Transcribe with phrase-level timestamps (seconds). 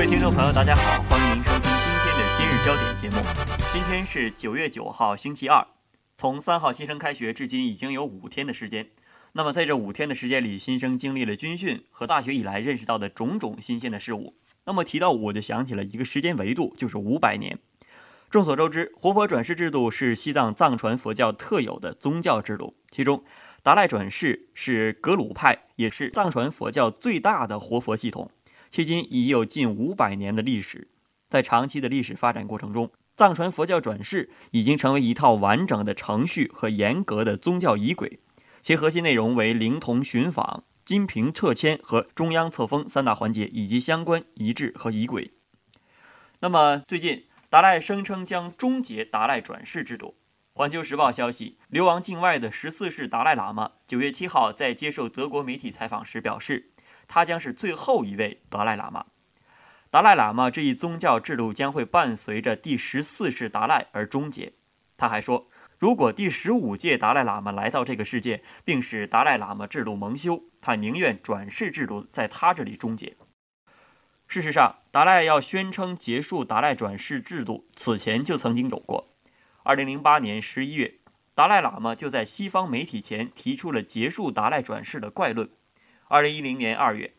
[0.00, 3.16] 各位听众朋友，大家好，欢迎您收听今天的今日焦点节目。
[3.70, 5.66] 今天是九月九号，星期二。
[6.16, 8.88] 从三号新生开学至今，已经有五天的时间。
[9.34, 14.36] 那么在这五天的时间里，新生经历了军训和大学以来认识到的种种新鲜的事物。
[14.64, 17.58] 那么提到我就想起了一个时间维度，就是五百年。
[18.30, 23.22] 众所周知，活佛转世制度是西藏藏传佛教特有的宗教制度，其中
[23.62, 28.30] 达赖转世是格鲁派，也是藏传佛教最大的活佛系统。
[28.72, 30.86] 迄今已有近五百年的历史，
[31.28, 38.20] 在长期的历史发展过程中，藏传佛教转世已经成为一套完整的程序和严格的宗教仪轨，
[38.62, 45.32] 其核心内容为灵童寻访、金瓶撤迁和中央册封三大环节，以及相关仪制和仪轨。
[46.38, 50.14] 那么，最近达赖声称将终结达赖转世制度。
[50.52, 56.70] 环球时报消息，流亡境外的十四世达赖喇嘛九月七号在接受德国媒体采访时表示。
[57.12, 59.04] 他将是最后一位达赖喇嘛。
[59.90, 64.52] 达赖喇嘛这一宗教制度将会伴随着第十四世达赖而终结。
[64.96, 73.16] 他还说，如果第十五届达赖喇嘛来到这个世界，并使达赖喇嘛制度蒙羞，他宁愿转世制度在他这里终结。
[74.28, 79.08] 事实上，达赖要宣称结束达赖转世制度，此前就曾经有过。
[79.64, 80.94] 二零零八年十一月，
[81.34, 85.50] 达赖喇嘛就在西方媒体前提出了结束达赖转世的怪论。
[86.10, 87.12] 二零一零年二月，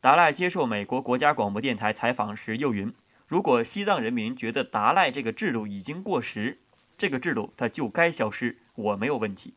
[0.00, 2.94] 达赖接受美国国家广播电台采访时又云
[3.28, 6.58] ：“如果西藏人民觉得达赖这个制度已经过时，
[6.96, 9.52] 这个制度它就该消失，我没有问题。”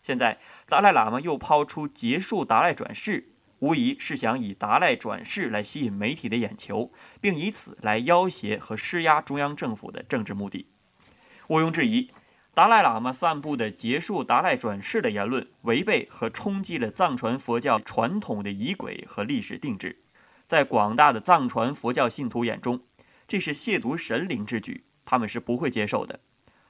[0.00, 10.68] 现在，达赖喇嘛又抛出结束达赖转世，无疑是想以达赖转世来吸引媒体的眼球，并以此来要挟和施压中央政府的政治目的。
[11.48, 12.12] 毋庸置疑。
[12.56, 20.00] 达赖喇嘛散布的结束达赖转世的言论，违背和冲击了藏传佛教传统的仪轨和历史定制，
[20.46, 22.80] 在广大的藏传佛教信徒眼中，
[23.28, 26.20] 这是亵渎神灵之举，他们是不会接受的。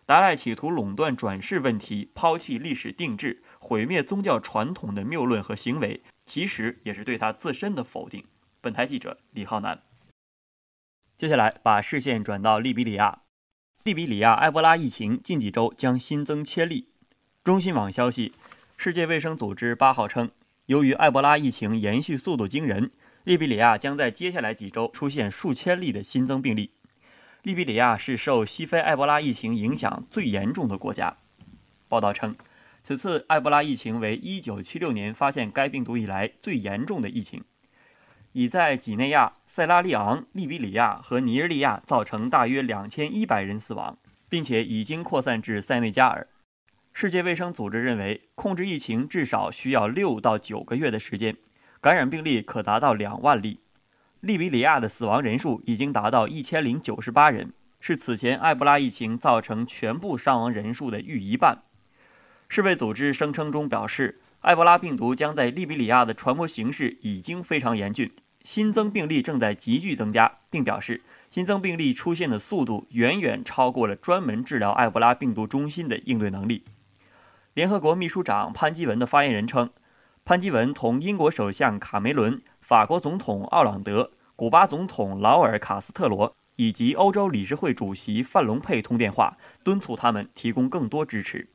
[0.05, 8.25] 达赖企图垄断转世问题，抛弃历史定制，毁灭宗教传统的谬论和行为，其实也是对他自身的否定。
[8.61, 9.81] 本台记者李浩南。
[11.17, 13.21] 接下来把视线转到利比里亚。
[13.87, 16.89] 利比里亚埃博拉疫情近几周将新增千例。
[17.45, 18.33] 中新网消息，
[18.77, 20.29] 世界卫生组织八号称，
[20.65, 22.91] 由于埃博拉疫情延续速度惊人，
[23.23, 26.73] 利比里亚将在接下来几周出现数千例的新增病例。
[27.45, 31.19] 利比里亚是受西非埃博拉疫情影响最严重的国家。
[31.87, 32.35] 报道称，
[32.83, 37.45] 此次埃博拉疫情为1976年发现该病毒以来最严重的疫情。
[38.37, 43.97] 已在几内亚、塞拉利昂、利比里亚和尼日利亚造成大约两千一百人死亡，
[44.29, 46.29] 并且已经扩散至塞内加尔。
[46.93, 51.35] 世界卫生组织认为，控制疫情至少需要六到九个月的时间，
[51.81, 53.61] 感染病例可达到两万例。
[54.21, 61.63] 利比里亚的死亡人数已经达到一千零九十八人，是此前埃博拉疫情造成全部伤亡人数的逾一半。
[62.51, 68.13] 世卫组织声称中表示，埃博拉病毒将在利比里亚的传播形势已经非常严峻。
[68.47, 71.03] 新增病例正在急剧增加，并表示
[71.33, 76.63] 新增病例出现的速度远远超过了专门治疗埃博拉病毒中心的应对能力。
[77.55, 79.71] 联合国秘书长潘基文的发言人称，
[80.25, 91.49] 潘基文同英国首相卡梅伦、法国总统奥朗德、古巴总统劳尔·卡斯特罗以及欧洲理事会主席范隆佩通电话，敦促他们提供更多支持。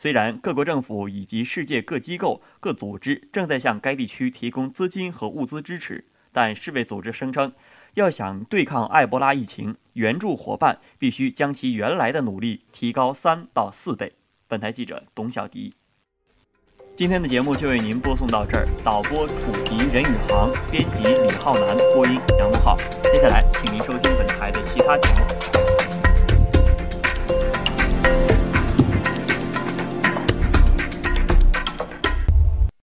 [0.00, 6.06] 虽然各国政府以及世界各机构、各组织正在向该地区提供资金和物资支持。
[6.32, 7.52] 但世卫组织声称，
[7.92, 14.14] 要想对抗埃博拉疫情，援助伙伴必须将其原来的努力提高三到四倍。
[14.48, 15.74] 本台记者董小迪，
[16.96, 18.66] 今天的节目就为您播送到这儿。
[18.82, 22.78] 导播楚迪、任宇航，编辑李浩南，播音杨文浩。
[23.12, 25.49] 接下来，请您收听本台的其他节目。